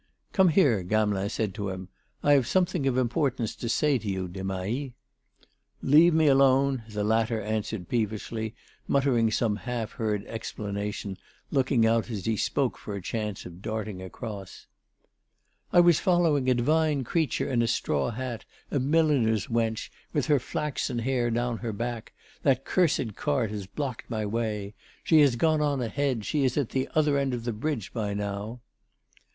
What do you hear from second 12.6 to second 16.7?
for a chance of darting across: "I was following a